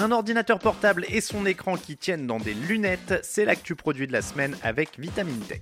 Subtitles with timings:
[0.00, 4.12] Un ordinateur portable et son écran qui tiennent dans des lunettes, c'est l'actu produit de
[4.12, 5.60] la semaine avec Vitamine Tech.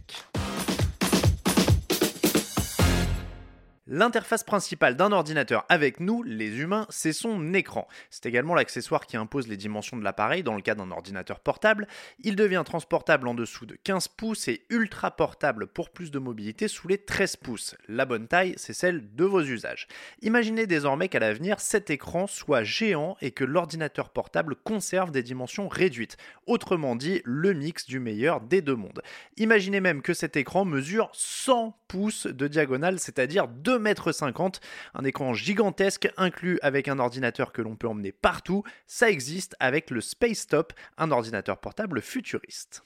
[3.89, 7.87] L'interface principale d'un ordinateur avec nous, les humains, c'est son écran.
[8.11, 11.87] C'est également l'accessoire qui impose les dimensions de l'appareil dans le cas d'un ordinateur portable.
[12.19, 16.67] Il devient transportable en dessous de 15 pouces et ultra portable pour plus de mobilité
[16.67, 17.77] sous les 13 pouces.
[17.87, 19.87] La bonne taille, c'est celle de vos usages.
[20.21, 25.69] Imaginez désormais qu'à l'avenir, cet écran soit géant et que l'ordinateur portable conserve des dimensions
[25.69, 26.17] réduites.
[26.49, 29.03] Autrement dit, le mix du meilleur des deux mondes.
[29.37, 34.51] Imaginez même que cet écran mesure 100 pouces de diagonale, c'est-à-dire 2 2,50 m,
[34.95, 39.91] un écran gigantesque inclus avec un ordinateur que l'on peut emmener partout, ça existe avec
[39.91, 42.83] le Space Top, un ordinateur portable futuriste.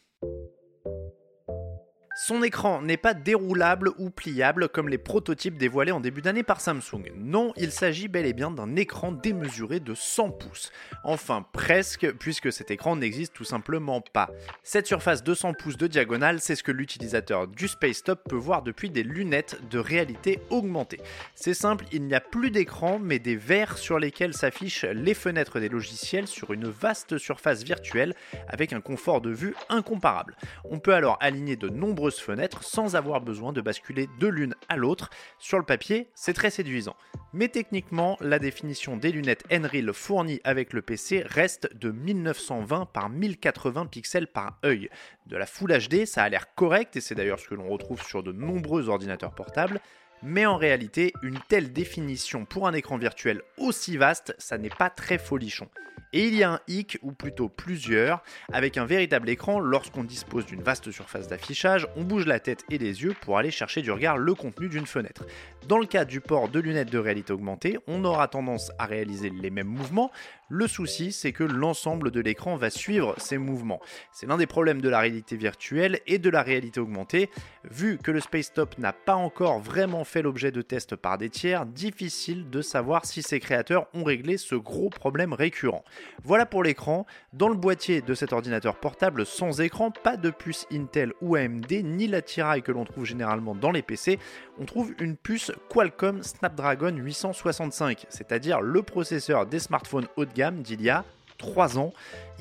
[2.30, 6.60] Son écran n'est pas déroulable ou pliable comme les prototypes dévoilés en début d'année par
[6.60, 7.10] Samsung.
[7.16, 10.70] Non, il s'agit bel et bien d'un écran démesuré de 100 pouces.
[11.02, 14.30] Enfin, presque, puisque cet écran n'existe tout simplement pas.
[14.62, 18.62] Cette surface de 100 pouces de diagonale, c'est ce que l'utilisateur du SpaceTop peut voir
[18.62, 21.00] depuis des lunettes de réalité augmentée.
[21.34, 25.58] C'est simple, il n'y a plus d'écran, mais des verres sur lesquels s'affichent les fenêtres
[25.58, 28.14] des logiciels sur une vaste surface virtuelle
[28.46, 30.36] avec un confort de vue incomparable.
[30.62, 34.76] On peut alors aligner de nombreux fenêtres sans avoir besoin de basculer de l'une à
[34.76, 35.10] l'autre.
[35.38, 36.96] Sur le papier, c'est très séduisant.
[37.32, 43.08] Mais techniquement, la définition des lunettes Enreal fournies avec le PC reste de 1920 par
[43.08, 44.88] 1080 pixels par œil.
[45.26, 48.02] De la Full HD, ça a l'air correct et c'est d'ailleurs ce que l'on retrouve
[48.02, 49.80] sur de nombreux ordinateurs portables.
[50.22, 54.90] Mais en réalité, une telle définition pour un écran virtuel aussi vaste, ça n'est pas
[54.90, 55.68] très folichon.
[56.12, 60.44] Et il y a un hic, ou plutôt plusieurs, avec un véritable écran, lorsqu'on dispose
[60.44, 63.92] d'une vaste surface d'affichage, on bouge la tête et les yeux pour aller chercher du
[63.92, 65.24] regard le contenu d'une fenêtre.
[65.68, 69.30] Dans le cas du port de lunettes de réalité augmentée, on aura tendance à réaliser
[69.30, 70.10] les mêmes mouvements.
[70.52, 73.80] Le souci, c'est que l'ensemble de l'écran va suivre ces mouvements.
[74.10, 77.30] C'est l'un des problèmes de la réalité virtuelle et de la réalité augmentée.
[77.70, 81.30] Vu que le Space Top n'a pas encore vraiment fait l'objet de tests par des
[81.30, 85.84] tiers, difficile de savoir si ses créateurs ont réglé ce gros problème récurrent.
[86.24, 87.06] Voilà pour l'écran.
[87.32, 91.70] Dans le boîtier de cet ordinateur portable sans écran, pas de puce Intel ou AMD,
[91.70, 94.18] ni la tiraille que l'on trouve généralement dans les PC.
[94.58, 100.39] On trouve une puce Qualcomm Snapdragon 865, c'est-à-dire le processeur des smartphones haut de gamme
[100.62, 101.04] d'il y a
[101.38, 101.92] 3 ans.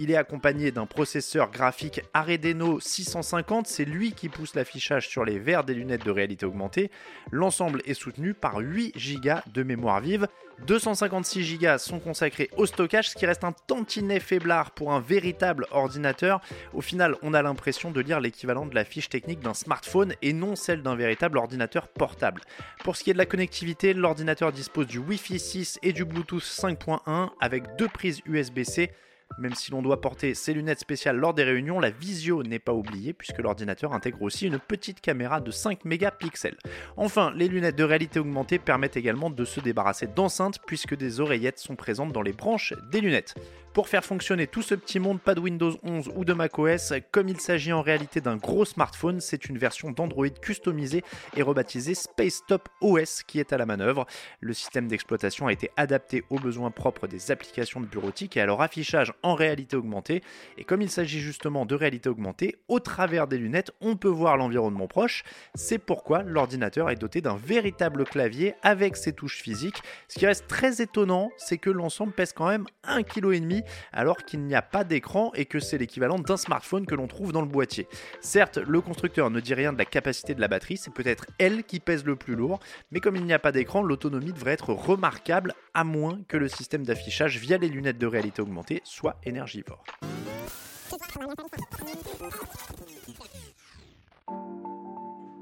[0.01, 5.39] Il est accompagné d'un processeur graphique Aredeno 650, c'est lui qui pousse l'affichage sur les
[5.39, 6.89] verres des lunettes de réalité augmentée.
[7.31, 10.29] L'ensemble est soutenu par 8 Go de mémoire vive.
[10.65, 15.67] 256 Go sont consacrés au stockage, ce qui reste un tantinet faiblard pour un véritable
[15.71, 16.39] ordinateur.
[16.73, 20.31] Au final, on a l'impression de lire l'équivalent de la fiche technique d'un smartphone et
[20.31, 22.39] non celle d'un véritable ordinateur portable.
[22.85, 26.41] Pour ce qui est de la connectivité, l'ordinateur dispose du Wi-Fi 6 et du Bluetooth
[26.41, 28.91] 5.1 avec deux prises USB-C
[29.37, 32.73] même si l'on doit porter ses lunettes spéciales lors des réunions, la visio n'est pas
[32.73, 36.57] oubliée puisque l'ordinateur intègre aussi une petite caméra de 5 mégapixels.
[36.97, 41.59] Enfin, les lunettes de réalité augmentée permettent également de se débarrasser d'enceintes puisque des oreillettes
[41.59, 43.35] sont présentes dans les branches des lunettes.
[43.73, 47.29] Pour faire fonctionner tout ce petit monde, pas de Windows 11 ou de macOS, comme
[47.29, 51.03] il s'agit en réalité d'un gros smartphone, c'est une version d'Android customisée
[51.35, 54.07] et rebaptisée SpaceTop OS qui est à la manœuvre.
[54.39, 58.47] Le système d'exploitation a été adapté aux besoins propres des applications de bureautique et à
[58.47, 60.23] leur affichage en réalité augmentée.
[60.57, 64.35] Et comme il s'agit justement de réalité augmentée, au travers des lunettes, on peut voir
[64.35, 65.23] l'environnement proche.
[65.53, 69.83] C'est pourquoi l'ordinateur est doté d'un véritable clavier avec ses touches physiques.
[70.07, 73.58] Ce qui reste très étonnant, c'est que l'ensemble pèse quand même 1,5 kg
[73.91, 77.31] alors qu'il n'y a pas d'écran et que c'est l'équivalent d'un smartphone que l'on trouve
[77.31, 77.87] dans le boîtier.
[78.21, 81.63] Certes, le constructeur ne dit rien de la capacité de la batterie, c'est peut-être elle
[81.63, 82.59] qui pèse le plus lourd,
[82.91, 86.47] mais comme il n'y a pas d'écran, l'autonomie devrait être remarquable à moins que le
[86.47, 89.83] système d'affichage via les lunettes de réalité augmentée soit énergivore.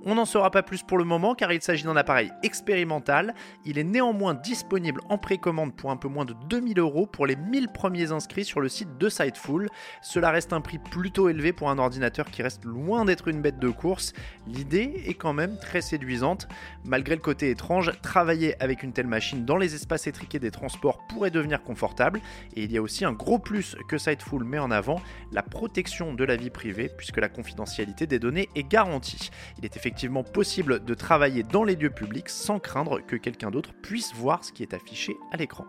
[0.09, 3.36] On n'en saura pas plus pour le moment car il s'agit d'un appareil expérimental.
[3.65, 7.36] Il est néanmoins disponible en précommande pour un peu moins de 2000 euros pour les
[7.36, 9.68] 1000 premiers inscrits sur le site de Siteful.
[10.01, 13.59] Cela reste un prix plutôt élevé pour un ordinateur qui reste loin d'être une bête
[13.59, 14.13] de course.
[14.48, 16.48] L'idée est quand même très séduisante.
[16.86, 21.06] Malgré le côté étrange, travailler avec une telle machine dans les espaces étriqués des transports
[21.10, 22.21] pourrait devenir confortable.
[22.56, 25.01] Et il y a aussi un gros plus que Siteful met en avant,
[25.33, 29.31] la protection de la vie privée puisque la confidentialité des données est garantie.
[30.31, 34.51] Possible de travailler dans les lieux publics sans craindre que quelqu'un d'autre puisse voir ce
[34.51, 35.65] qui est affiché à l'écran.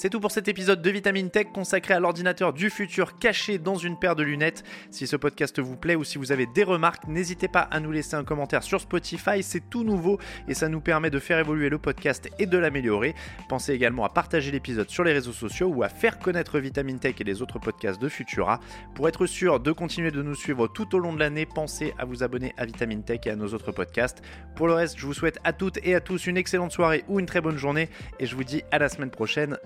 [0.00, 3.74] C'est tout pour cet épisode de Vitamine Tech consacré à l'ordinateur du futur caché dans
[3.74, 4.64] une paire de lunettes.
[4.90, 7.92] Si ce podcast vous plaît ou si vous avez des remarques, n'hésitez pas à nous
[7.92, 10.18] laisser un commentaire sur Spotify, c'est tout nouveau
[10.48, 13.14] et ça nous permet de faire évoluer le podcast et de l'améliorer.
[13.50, 17.16] Pensez également à partager l'épisode sur les réseaux sociaux ou à faire connaître Vitamine Tech
[17.18, 18.60] et les autres podcasts de Futura.
[18.94, 22.06] Pour être sûr de continuer de nous suivre tout au long de l'année, pensez à
[22.06, 24.22] vous abonner à Vitamine Tech et à nos autres podcasts.
[24.56, 27.20] Pour le reste, je vous souhaite à toutes et à tous une excellente soirée ou
[27.20, 29.10] une très bonne journée et je vous dis à la semaine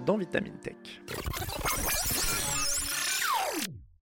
[0.05, 0.77] dans Vitamine Tech.